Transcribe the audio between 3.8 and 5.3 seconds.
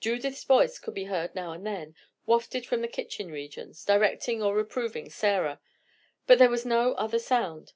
directing or reproving